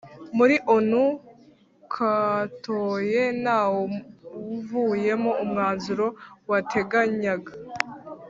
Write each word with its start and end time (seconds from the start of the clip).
Muri 0.37 0.55
onu 0.75 1.03
katoye 1.93 3.23
ntawuvuyemo 3.41 5.31
umwanzuro 5.43 6.05
wateganyaga 6.49 7.51